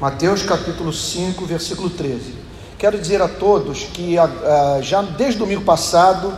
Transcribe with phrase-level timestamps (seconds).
[0.00, 2.32] Mateus capítulo 5, versículo 13.
[2.78, 6.32] Quero dizer a todos que uh, já desde domingo passado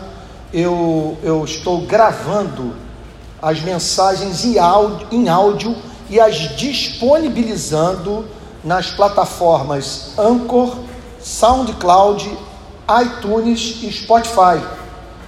[0.50, 2.74] eu, eu estou gravando
[3.42, 5.76] as mensagens em áudio, em áudio
[6.08, 8.24] e as disponibilizando
[8.64, 10.78] nas plataformas Anchor,
[11.20, 12.34] SoundCloud,
[13.02, 14.58] iTunes e Spotify.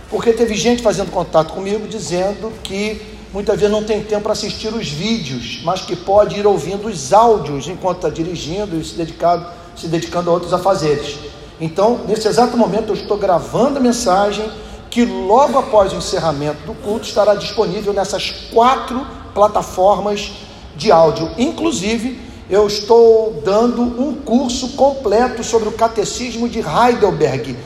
[0.09, 4.69] Porque teve gente fazendo contato comigo dizendo que muitas vezes não tem tempo para assistir
[4.69, 9.47] os vídeos, mas que pode ir ouvindo os áudios enquanto está dirigindo e se, dedicado,
[9.77, 11.19] se dedicando a outros afazeres.
[11.61, 14.51] Então, nesse exato momento, eu estou gravando a mensagem
[14.91, 20.33] que logo após o encerramento do culto estará disponível nessas quatro plataformas
[20.77, 21.31] de áudio.
[21.39, 22.21] Inclusive,
[22.51, 27.57] eu estou dando um curso completo sobre o catecismo de Heidelberg,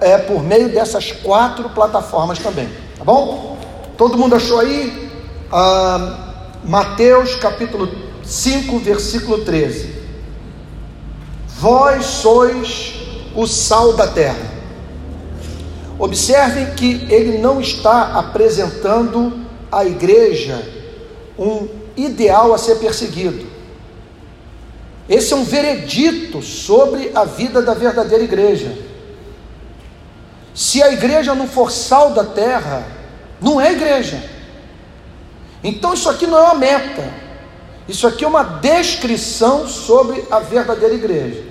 [0.00, 2.68] é, por meio dessas quatro plataformas também.
[2.98, 3.56] Tá bom?
[3.96, 5.03] Todo mundo achou aí?
[6.64, 7.88] Mateus capítulo
[8.24, 9.94] 5, versículo 13.
[11.46, 12.94] Vós sois
[13.36, 14.52] o sal da terra.
[15.96, 20.66] Observem que ele não está apresentando à igreja
[21.38, 23.46] um ideal a ser perseguido.
[25.08, 28.76] Esse é um veredito sobre a vida da verdadeira igreja.
[30.52, 32.84] Se a igreja não for sal da terra,
[33.40, 34.33] não é igreja.
[35.64, 37.10] Então isso aqui não é uma meta.
[37.88, 41.42] Isso aqui é uma descrição sobre a verdadeira igreja.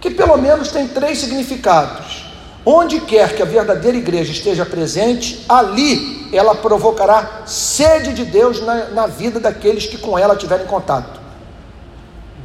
[0.00, 2.26] Que pelo menos tem três significados.
[2.64, 8.86] Onde quer que a verdadeira igreja esteja presente, ali ela provocará sede de Deus na,
[8.90, 11.20] na vida daqueles que com ela tiverem contato.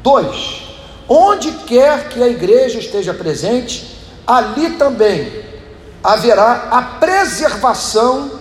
[0.04, 0.64] Dois,
[1.10, 5.44] onde quer que a igreja esteja presente, ali também
[6.04, 8.41] haverá a preservação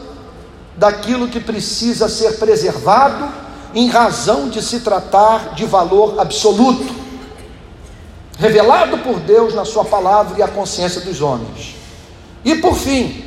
[0.81, 3.31] daquilo que precisa ser preservado,
[3.75, 6.99] em razão de se tratar de valor absoluto
[8.39, 11.77] revelado por Deus na Sua palavra e a consciência dos homens.
[12.43, 13.23] E por fim,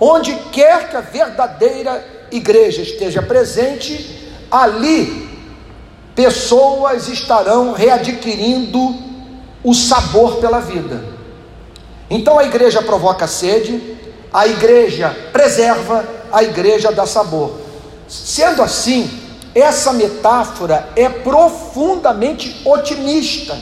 [0.00, 5.28] onde quer que a verdadeira igreja esteja presente, ali
[6.12, 8.96] pessoas estarão readquirindo
[9.62, 11.04] o sabor pela vida.
[12.10, 13.95] Então a igreja provoca sede,
[14.36, 17.58] a igreja preserva, a igreja dá sabor.
[18.06, 19.10] Sendo assim,
[19.54, 23.56] essa metáfora é profundamente otimista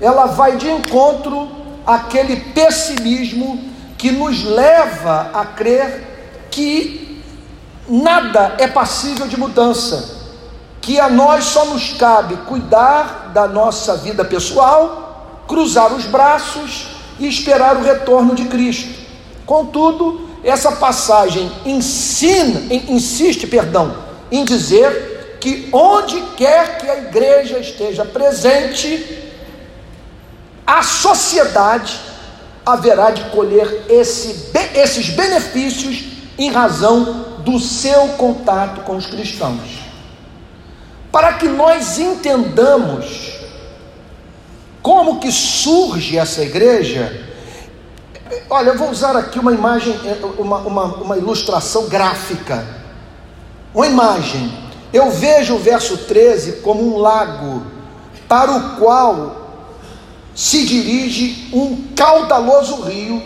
[0.00, 1.48] ela vai de encontro
[1.86, 3.64] àquele pessimismo
[3.96, 7.22] que nos leva a crer que
[7.88, 10.16] nada é passível de mudança,
[10.80, 17.26] que a nós só nos cabe cuidar da nossa vida pessoal, cruzar os braços e
[17.26, 19.05] esperar o retorno de Cristo.
[19.46, 23.96] Contudo, essa passagem ensina, insiste, perdão,
[24.30, 29.22] em dizer que onde quer que a igreja esteja presente,
[30.66, 31.96] a sociedade
[32.64, 36.04] haverá de colher esse, esses benefícios
[36.36, 39.86] em razão do seu contato com os cristãos.
[41.12, 43.36] Para que nós entendamos
[44.82, 47.25] como que surge essa igreja,
[48.50, 49.98] olha, eu vou usar aqui uma imagem,
[50.38, 52.66] uma, uma, uma ilustração gráfica.
[53.74, 54.52] Uma imagem.
[54.92, 57.62] Eu vejo o verso 13 como um lago
[58.28, 59.46] para o qual
[60.34, 63.22] se dirige um caudaloso rio,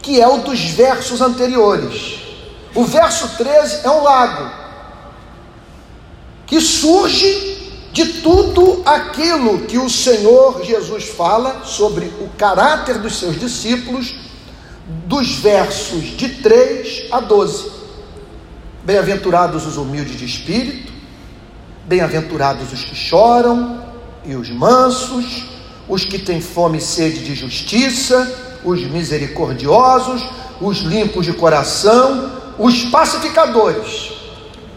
[0.00, 2.20] que é o dos versos anteriores.
[2.74, 4.50] O verso 13 é um lago,
[6.46, 7.52] que surge
[7.92, 14.14] de tudo aquilo que o Senhor Jesus fala sobre o caráter dos seus discípulos,
[15.06, 17.70] dos versos de 3 a 12.
[18.84, 20.92] Bem-aventurados os humildes de espírito,
[21.84, 23.82] bem-aventurados os que choram
[24.24, 25.44] e os mansos,
[25.88, 30.24] os que têm fome e sede de justiça, os misericordiosos,
[30.60, 34.12] os limpos de coração, os pacificadores.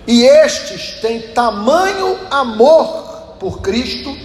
[0.08, 4.16] E estes têm tamanho amor por Cristo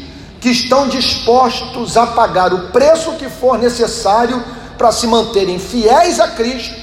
[0.41, 4.43] que estão dispostos a pagar o preço que for necessário
[4.81, 6.75] para se manterem fiéis a Cristo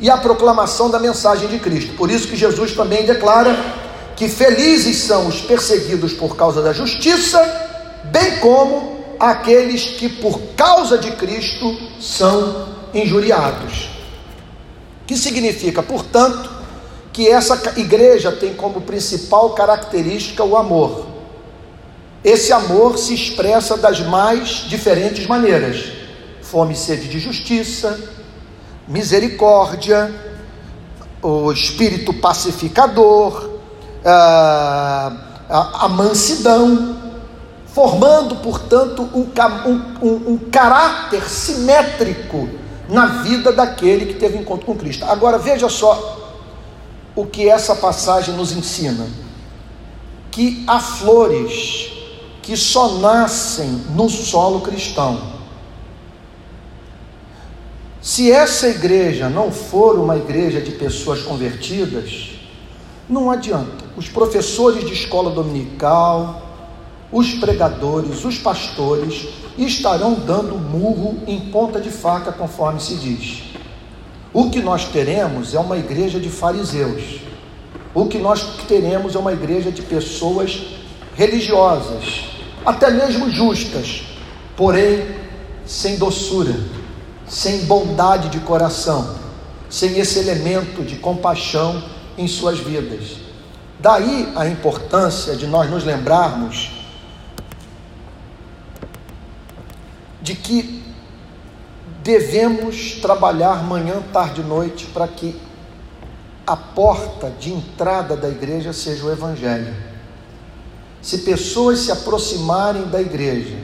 [0.00, 1.94] e à proclamação da mensagem de Cristo.
[1.96, 3.58] Por isso que Jesus também declara
[4.14, 7.42] que felizes são os perseguidos por causa da justiça,
[8.04, 13.90] bem como aqueles que por causa de Cristo são injuriados.
[15.04, 16.48] Que significa, portanto,
[17.12, 21.04] que essa igreja tem como principal característica o amor.
[22.22, 25.98] Esse amor se expressa das mais diferentes maneiras:
[26.50, 27.96] fome e sede de justiça,
[28.88, 30.12] misericórdia,
[31.22, 33.50] o espírito pacificador,
[34.04, 35.12] a,
[35.48, 36.96] a, a mansidão,
[37.66, 39.28] formando, portanto, um,
[40.04, 42.48] um, um, caráter simétrico
[42.88, 45.04] na vida daquele que teve encontro com Cristo.
[45.04, 46.34] Agora veja só
[47.14, 49.06] o que essa passagem nos ensina:
[50.32, 51.92] que há flores
[52.42, 55.39] que só nascem no solo cristão.
[58.00, 62.30] Se essa igreja não for uma igreja de pessoas convertidas,
[63.06, 63.84] não adianta.
[63.94, 66.50] Os professores de escola dominical,
[67.12, 73.42] os pregadores, os pastores estarão dando murro em ponta de faca, conforme se diz.
[74.32, 77.20] O que nós teremos é uma igreja de fariseus.
[77.92, 80.62] O que nós teremos é uma igreja de pessoas
[81.14, 82.24] religiosas,
[82.64, 84.04] até mesmo justas,
[84.56, 85.04] porém
[85.66, 86.54] sem doçura,
[87.30, 89.14] sem bondade de coração,
[89.70, 91.80] sem esse elemento de compaixão
[92.18, 93.18] em suas vidas.
[93.78, 96.72] Daí a importância de nós nos lembrarmos
[100.20, 100.82] de que
[102.02, 105.40] devemos trabalhar manhã, tarde e noite para que
[106.44, 109.72] a porta de entrada da igreja seja o Evangelho.
[111.00, 113.56] Se pessoas se aproximarem da igreja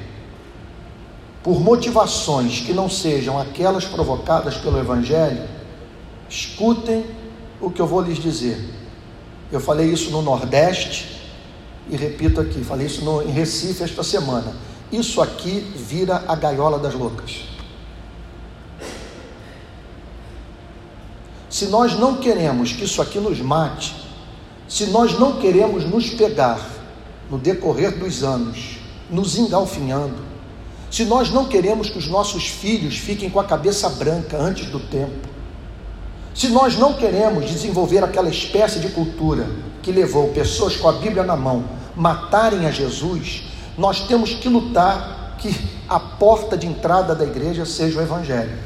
[1.46, 5.48] por motivações que não sejam aquelas provocadas pelo Evangelho,
[6.28, 7.06] escutem
[7.60, 8.58] o que eu vou lhes dizer.
[9.52, 11.22] Eu falei isso no Nordeste
[11.88, 14.56] e repito aqui, falei isso no, em Recife esta semana.
[14.90, 17.44] Isso aqui vira a gaiola das loucas.
[21.48, 23.94] Se nós não queremos que isso aqui nos mate,
[24.68, 26.58] se nós não queremos nos pegar
[27.30, 28.78] no decorrer dos anos,
[29.08, 30.35] nos engalfinhando,
[30.96, 34.80] se nós não queremos que os nossos filhos fiquem com a cabeça branca antes do
[34.80, 35.28] tempo,
[36.34, 39.46] se nós não queremos desenvolver aquela espécie de cultura
[39.82, 43.42] que levou pessoas com a Bíblia na mão matarem a Jesus,
[43.76, 45.54] nós temos que lutar que
[45.86, 48.58] a porta de entrada da igreja seja o Evangelho.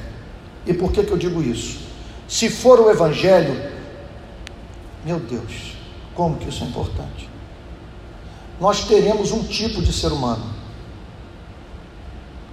[0.65, 1.81] E por que, que eu digo isso?
[2.29, 3.61] Se for o Evangelho,
[5.05, 5.75] meu Deus,
[6.15, 7.29] como que isso é importante?
[8.61, 10.60] Nós teremos um tipo de ser humano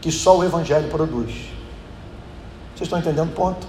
[0.07, 1.33] que só o Evangelho produz.
[2.74, 3.68] Vocês estão entendendo o ponto?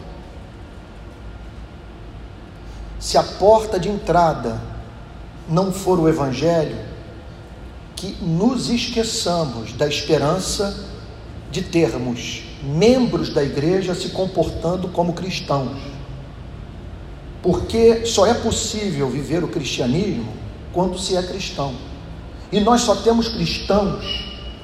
[3.00, 4.62] Se a porta de entrada
[5.48, 6.78] não for o Evangelho,
[7.96, 10.78] que nos esqueçamos da esperança
[11.50, 15.76] de termos membros da igreja se comportando como cristãos.
[17.42, 20.32] Porque só é possível viver o cristianismo
[20.72, 21.74] quando se é cristão.
[22.52, 24.04] E nós só temos cristãos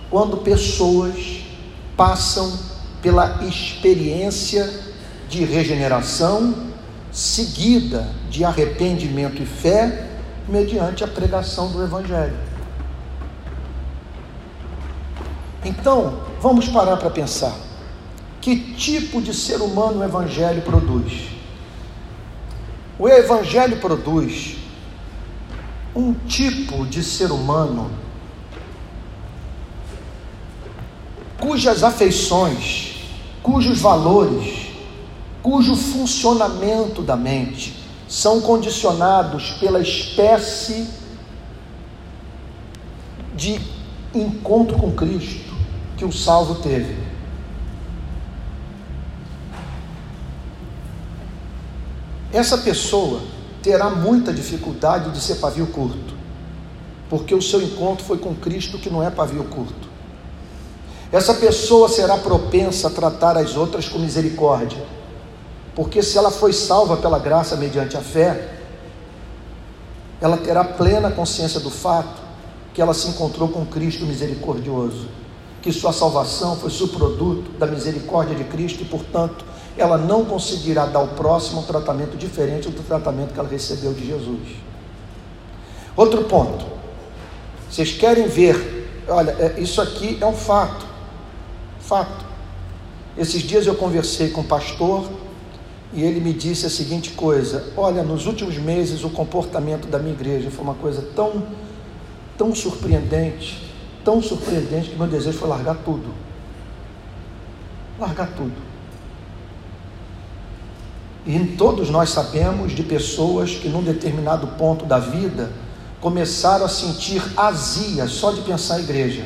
[0.08, 1.42] quando pessoas
[1.96, 2.58] passam
[3.02, 4.68] pela experiência
[5.28, 6.72] de regeneração
[7.12, 10.10] seguida de arrependimento e fé
[10.48, 12.36] mediante a pregação do evangelho.
[15.64, 17.54] Então, vamos parar para pensar.
[18.40, 21.30] Que tipo de ser humano o Evangelho produz?
[22.98, 24.56] O Evangelho produz
[25.96, 27.90] um tipo de ser humano
[31.38, 32.96] cujas afeições,
[33.42, 34.68] cujos valores,
[35.42, 37.74] cujo funcionamento da mente
[38.08, 40.88] são condicionados pela espécie
[43.34, 43.60] de
[44.14, 45.52] encontro com Cristo
[45.96, 46.96] que o salvo teve.
[52.32, 53.22] Essa pessoa
[53.62, 56.14] terá muita dificuldade de ser pavio curto,
[57.08, 59.83] porque o seu encontro foi com Cristo que não é pavio curto.
[61.14, 64.84] Essa pessoa será propensa a tratar as outras com misericórdia,
[65.74, 68.58] porque se ela foi salva pela graça mediante a fé,
[70.20, 72.20] ela terá plena consciência do fato
[72.74, 75.08] que ela se encontrou com Cristo misericordioso
[75.64, 79.46] que sua salvação foi subproduto da misericórdia de Cristo e, portanto,
[79.78, 84.06] ela não conseguirá dar ao próximo um tratamento diferente do tratamento que ela recebeu de
[84.06, 84.46] Jesus.
[85.96, 86.66] Outro ponto.
[87.70, 89.04] Vocês querem ver?
[89.08, 90.84] Olha, é, isso aqui é um fato.
[91.86, 92.24] Fato.
[93.16, 95.08] Esses dias eu conversei com um pastor
[95.92, 100.14] e ele me disse a seguinte coisa: Olha, nos últimos meses o comportamento da minha
[100.14, 101.42] igreja foi uma coisa tão,
[102.36, 103.64] tão surpreendente
[104.04, 106.14] tão surpreendente que meu desejo foi largar tudo.
[107.98, 108.52] Largar tudo.
[111.26, 115.50] E todos nós sabemos de pessoas que num determinado ponto da vida
[116.00, 119.24] começaram a sentir azia só de pensar em igreja,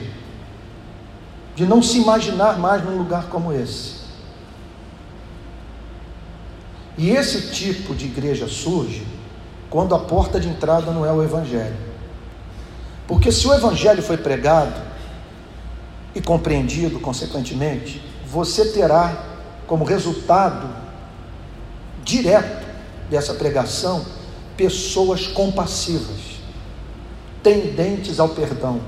[1.59, 3.95] de não se imaginar mais num lugar como esse.
[6.97, 9.05] E esse tipo de igreja surge
[9.69, 11.75] quando a porta de entrada não é o Evangelho.
[13.09, 14.81] Porque se o evangelho foi pregado,
[16.15, 19.25] e compreendido, consequentemente, você terá
[19.67, 20.69] como resultado
[22.05, 22.69] direto
[23.11, 24.07] dessa pregação
[24.57, 26.39] pessoas compassivas,
[27.43, 28.81] tendentes ao perdão,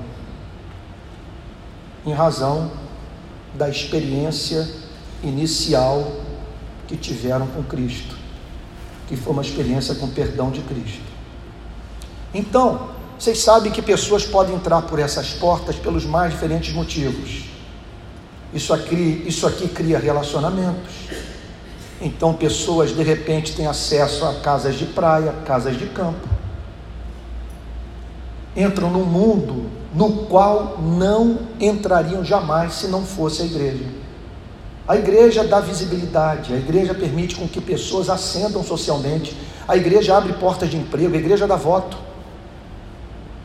[2.05, 2.71] em razão
[3.53, 4.67] da experiência
[5.23, 6.11] inicial
[6.87, 8.15] que tiveram com Cristo,
[9.07, 11.11] que foi uma experiência com o perdão de Cristo.
[12.33, 12.89] Então,
[13.19, 17.43] vocês sabem que pessoas podem entrar por essas portas pelos mais diferentes motivos.
[18.53, 20.91] Isso aqui, isso aqui cria relacionamentos.
[22.01, 26.27] Então, pessoas de repente têm acesso a casas de praia, casas de campo.
[28.55, 33.85] Entram num mundo no qual não entrariam jamais se não fosse a igreja.
[34.87, 39.35] A igreja dá visibilidade, a igreja permite com que pessoas ascendam socialmente,
[39.67, 41.97] a igreja abre portas de emprego, a igreja dá voto.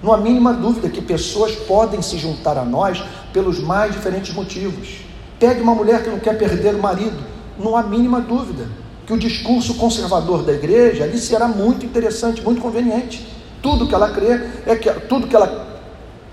[0.02, 5.00] Não há mínima dúvida que pessoas podem se juntar a nós pelos mais diferentes motivos.
[5.38, 7.18] Pegue uma mulher que não quer perder o marido,
[7.58, 8.68] não há mínima dúvida
[9.06, 13.35] que o discurso conservador da igreja ali será muito interessante, muito conveniente.
[13.66, 15.80] Tudo que ela crê é que tudo que ela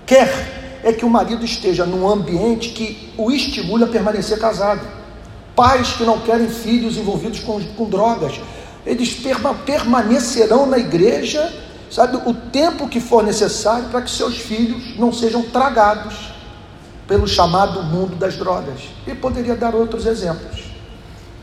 [0.06, 4.86] quer é que o marido esteja num ambiente que o estimule a permanecer casado.
[5.56, 8.40] Pais que não querem filhos envolvidos com, com drogas,
[8.86, 11.52] eles perma, permanecerão na igreja,
[11.90, 16.14] sabe, o tempo que for necessário para que seus filhos não sejam tragados
[17.08, 18.78] pelo chamado mundo das drogas.
[19.08, 20.62] E poderia dar outros exemplos.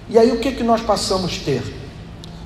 [0.09, 1.63] E aí o que, que nós passamos a ter?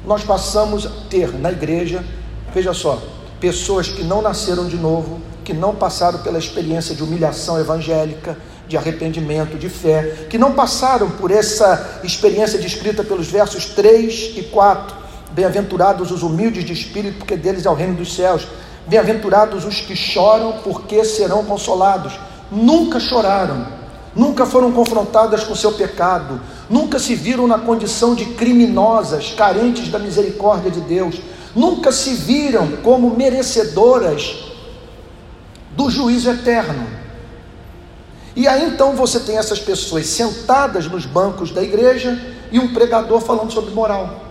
[0.03, 2.03] Nós passamos a ter na igreja,
[2.51, 2.99] veja só,
[3.39, 8.37] pessoas que não nasceram de novo, que não passaram pela experiência de humilhação evangélica,
[8.67, 14.43] de arrependimento, de fé, que não passaram por essa experiência descrita pelos versos 3 e
[14.43, 14.95] 4.
[15.31, 18.47] Bem-aventurados os humildes de espírito, porque deles é o reino dos céus.
[18.87, 22.13] Bem-aventurados os que choram, porque serão consolados
[22.51, 23.67] nunca choraram,
[24.15, 26.39] nunca foram confrontadas com seu pecado,
[26.69, 31.19] nunca se viram na condição de criminosas, carentes da misericórdia de Deus,
[31.55, 34.35] nunca se viram como merecedoras
[35.71, 36.87] do juízo eterno.
[38.35, 42.19] E aí então você tem essas pessoas sentadas nos bancos da igreja
[42.51, 44.25] e um pregador falando sobre moral,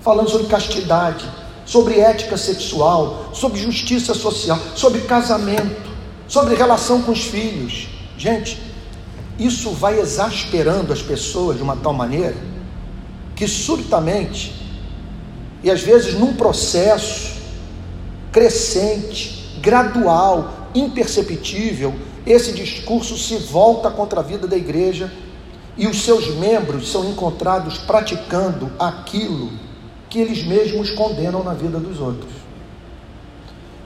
[0.00, 1.24] falando sobre castidade,
[1.64, 5.86] sobre ética sexual, sobre justiça social, sobre casamento
[6.28, 7.88] sobre relação com os filhos.
[8.18, 8.60] Gente,
[9.38, 12.36] isso vai exasperando as pessoas de uma tal maneira
[13.34, 14.54] que subitamente,
[15.66, 17.42] e às vezes num processo
[18.30, 21.92] crescente, gradual, imperceptível,
[22.24, 25.12] esse discurso se volta contra a vida da igreja
[25.76, 29.50] e os seus membros são encontrados praticando aquilo
[30.08, 32.30] que eles mesmos condenam na vida dos outros.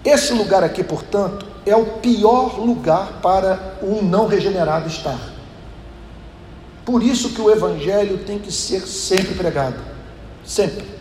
[0.04, 5.32] Esse lugar aqui, portanto, é o pior lugar para um não regenerado estar.
[6.84, 9.80] Por isso que o evangelho tem que ser sempre pregado.
[10.44, 10.99] Sempre.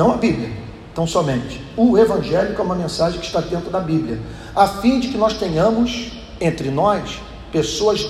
[0.00, 0.50] Não a Bíblia,
[0.94, 1.62] tão somente.
[1.76, 4.18] O evangelho é uma mensagem que está dentro da Bíblia,
[4.56, 7.20] a fim de que nós tenhamos entre nós
[7.52, 8.00] pessoas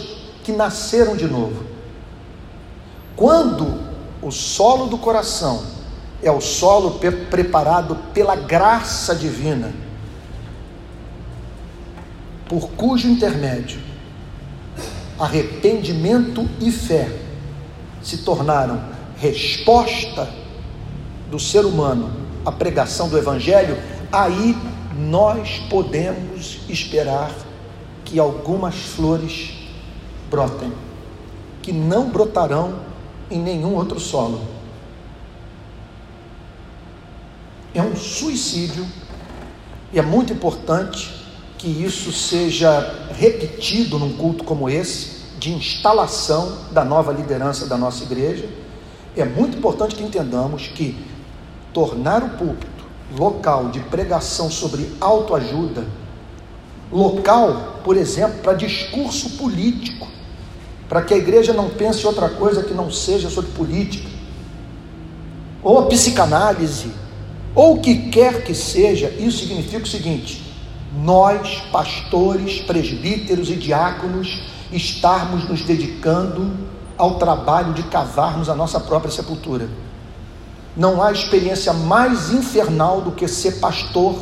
[0.44, 1.64] que nasceram de novo.
[3.16, 3.80] Quando
[4.22, 5.64] o solo do coração
[6.22, 9.72] é o solo preparado pela graça divina,
[12.48, 13.80] por cujo intermédio
[15.18, 17.10] arrependimento e fé
[18.00, 18.80] se tornaram
[19.16, 20.39] resposta
[21.30, 22.10] do ser humano
[22.44, 23.78] à pregação do Evangelho,
[24.10, 24.56] aí
[24.98, 27.30] nós podemos esperar
[28.04, 29.52] que algumas flores
[30.30, 30.72] brotem,
[31.62, 32.80] que não brotarão
[33.30, 34.40] em nenhum outro solo.
[37.72, 38.84] É um suicídio
[39.92, 41.20] e é muito importante
[41.56, 48.02] que isso seja repetido num culto como esse, de instalação da nova liderança da nossa
[48.04, 48.48] igreja.
[49.16, 50.96] É muito importante que entendamos que
[51.72, 52.84] tornar o púlpito
[53.18, 55.86] local de pregação sobre autoajuda,
[56.92, 60.06] local, por exemplo, para discurso político,
[60.88, 64.08] para que a igreja não pense outra coisa que não seja sobre política,
[65.62, 66.90] ou a psicanálise,
[67.54, 70.42] ou o que quer que seja, isso significa o seguinte:
[71.02, 76.50] nós, pastores, presbíteros e diáconos, estarmos nos dedicando
[76.96, 79.68] ao trabalho de cavarmos a nossa própria sepultura.
[80.76, 84.18] Não há experiência mais infernal do que ser pastor.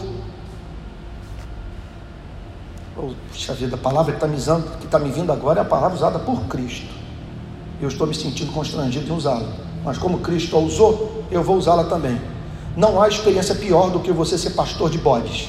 [3.31, 6.41] Puxa vida, a palavra que está tá me vindo agora é a palavra usada por
[6.47, 6.93] Cristo.
[7.81, 9.49] Eu estou me sentindo constrangido em usá-la.
[9.85, 12.21] Mas como Cristo a usou, eu vou usá-la também.
[12.77, 15.49] Não há experiência pior do que você ser pastor de bodes.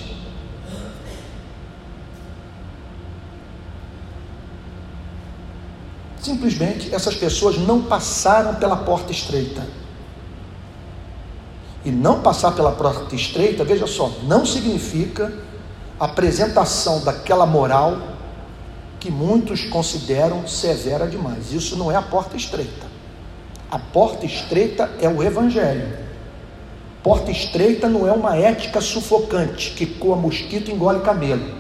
[6.22, 9.66] Simplesmente essas pessoas não passaram pela porta estreita.
[11.84, 15.32] E não passar pela porta estreita, veja só, não significa
[16.00, 17.98] apresentação daquela moral
[19.00, 21.54] que muitos consideram severa demais.
[21.54, 22.88] Isso não é a porta estreita.
[23.72, 25.98] A porta estreita é o Evangelho.
[27.02, 31.60] Porta estreita não é uma ética sufocante que coa mosquito e engole camelo.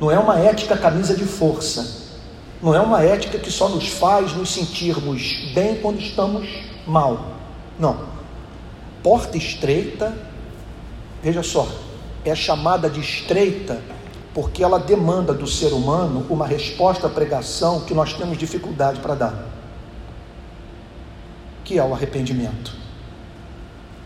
[0.00, 2.02] Não é uma ética camisa de força.
[2.62, 6.48] Não é uma ética que só nos faz nos sentirmos bem quando estamos
[6.86, 7.36] mal.
[7.78, 8.12] Não.
[9.02, 10.16] Porta estreita,
[11.22, 11.68] veja só,
[12.24, 13.80] é chamada de estreita
[14.34, 19.14] porque ela demanda do ser humano uma resposta à pregação que nós temos dificuldade para
[19.14, 19.46] dar,
[21.64, 22.82] que é o arrependimento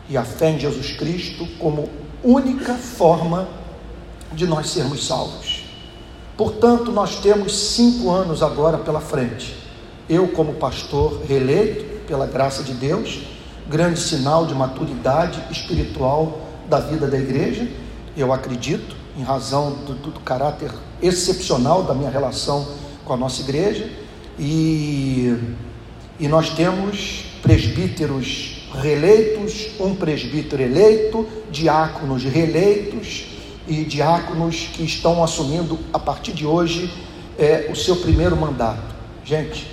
[0.08, 1.88] e a fé em Jesus Cristo como
[2.22, 3.48] única forma
[4.32, 5.64] de nós sermos salvos.
[6.36, 9.56] Portanto, nós temos cinco anos agora pela frente.
[10.08, 13.20] Eu, como pastor reeleito, pela graça de Deus,
[13.68, 17.68] grande sinal de maturidade espiritual da vida da igreja,
[18.16, 20.70] eu acredito, em razão do, do, caráter
[21.02, 22.66] excepcional da minha relação
[23.04, 23.88] com a nossa igreja,
[24.38, 25.34] e,
[26.18, 33.26] e nós temos presbíteros reeleitos, um presbítero eleito, diáconos reeleitos
[33.66, 36.92] e diáconos que estão assumindo a partir de hoje
[37.38, 38.94] é, o seu primeiro mandato.
[39.24, 39.70] Gente,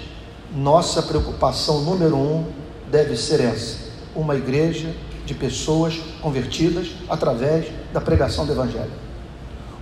[0.55, 2.45] nossa preocupação número um
[2.91, 3.83] deve ser essa:
[4.15, 4.93] uma igreja
[5.25, 8.91] de pessoas convertidas através da pregação do Evangelho.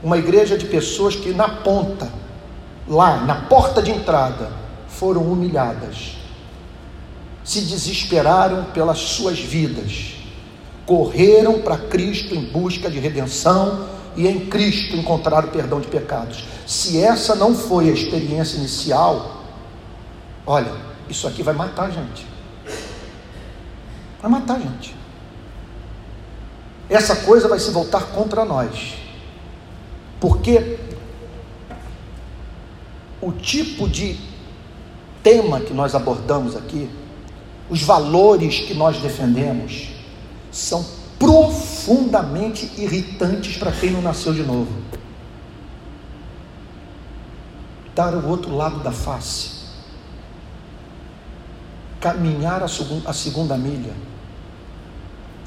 [0.03, 2.11] Uma igreja de pessoas que na ponta,
[2.87, 4.51] lá na porta de entrada,
[4.87, 6.17] foram humilhadas,
[7.43, 10.15] se desesperaram pelas suas vidas,
[10.85, 16.43] correram para Cristo em busca de redenção e em Cristo encontraram perdão de pecados.
[16.67, 19.43] Se essa não foi a experiência inicial,
[20.45, 20.71] olha,
[21.09, 22.30] isso aqui vai matar a gente.
[24.21, 24.95] Vai matar a gente.
[26.89, 28.95] Essa coisa vai se voltar contra nós.
[30.19, 30.77] Porque
[33.21, 34.19] o tipo de
[35.23, 36.89] tema que nós abordamos aqui
[37.71, 39.87] os valores que nós defendemos
[40.51, 40.85] são
[41.17, 44.69] profundamente irritantes para quem não nasceu de novo.
[47.95, 49.51] Dar o outro lado da face,
[52.01, 53.93] caminhar a, segunda milha,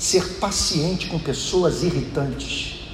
[0.05, 2.91] ser paciente com pessoas irritantes.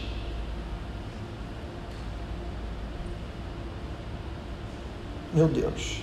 [5.34, 6.02] Meu Deus.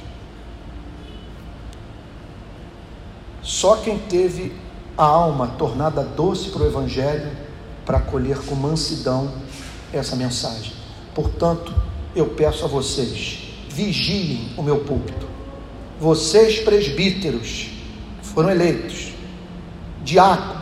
[3.41, 4.53] Só quem teve
[4.97, 7.31] a alma tornada doce para o Evangelho,
[7.85, 9.31] para acolher com mansidão
[9.93, 10.73] essa mensagem.
[11.15, 11.73] Portanto,
[12.13, 15.25] eu peço a vocês, vigiem o meu púlpito.
[16.01, 17.69] Vocês, presbíteros,
[18.21, 19.13] foram eleitos,
[20.03, 20.56] diáconos,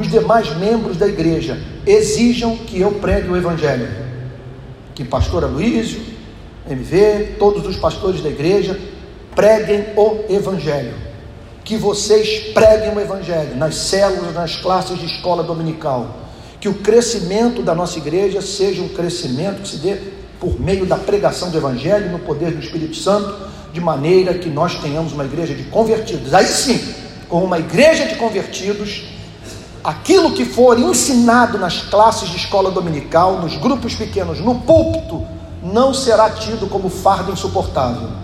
[0.00, 3.88] os demais membros da igreja, exijam que eu pregue o Evangelho.
[4.94, 6.00] Que pastor Aloísio,
[6.68, 8.78] MV, todos os pastores da igreja,
[9.34, 11.10] preguem o Evangelho
[11.70, 16.16] que vocês preguem o Evangelho nas células, nas classes de escola dominical.
[16.60, 19.96] Que o crescimento da nossa igreja seja um crescimento que se dê
[20.40, 24.80] por meio da pregação do Evangelho no poder do Espírito Santo, de maneira que nós
[24.80, 26.34] tenhamos uma igreja de convertidos.
[26.34, 26.92] Aí sim,
[27.28, 29.04] com uma igreja de convertidos,
[29.82, 35.26] aquilo que for ensinado nas classes de escola dominical, nos grupos pequenos, no púlpito,
[35.62, 38.20] não será tido como fardo insuportável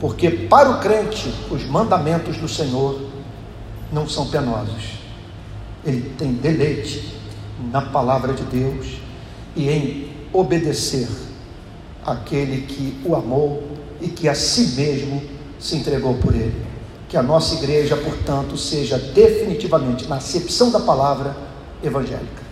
[0.00, 3.00] porque para o crente, os mandamentos do Senhor
[3.90, 4.98] não são penosos.
[5.84, 7.14] Ele tem deleite
[7.72, 8.98] na palavra de Deus
[9.54, 11.08] e em obedecer
[12.04, 13.62] aquele que o amou
[14.00, 15.22] e que a si mesmo
[15.58, 16.66] se entregou por ele.
[17.08, 21.36] Que a nossa igreja, portanto, seja definitivamente, na acepção da palavra,
[21.82, 22.45] evangélica.